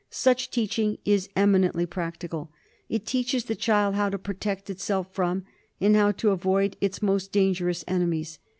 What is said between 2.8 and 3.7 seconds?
It teaches the